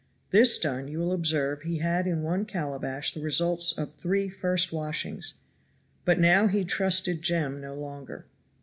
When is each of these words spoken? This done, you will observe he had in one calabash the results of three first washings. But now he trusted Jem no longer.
This 0.31 0.57
done, 0.57 0.87
you 0.87 0.97
will 0.97 1.11
observe 1.11 1.61
he 1.61 1.77
had 1.77 2.07
in 2.07 2.23
one 2.23 2.43
calabash 2.45 3.13
the 3.13 3.19
results 3.21 3.71
of 3.77 3.93
three 3.93 4.29
first 4.29 4.73
washings. 4.73 5.35
But 6.05 6.17
now 6.19 6.47
he 6.47 6.63
trusted 6.65 7.21
Jem 7.21 7.61
no 7.61 7.75
longer. 7.75 8.25